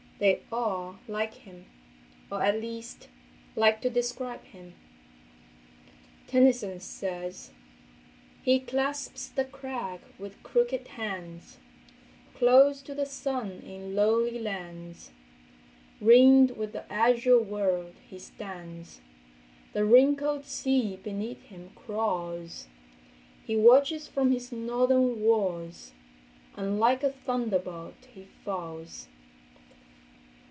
[0.23, 3.07] They all like him—or, at least,
[3.55, 4.75] like to describe him.
[6.27, 7.49] Tennyson says—
[8.43, 11.57] He clasps the crag with crooked hands
[12.35, 15.09] Close to the sun in lonely lands
[15.99, 19.01] Ring'd with the azure world he stands.
[19.73, 22.67] The wrinkled sea beneath him crawls,
[23.43, 25.93] He watches from his northern walls,
[26.55, 29.07] And like a thunderbolt he falls.